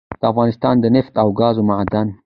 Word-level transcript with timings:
دافغانستان 0.23 0.75
دنفت 0.83 1.13
او 1.23 1.27
ګازو 1.39 1.61
معادن 1.69 2.07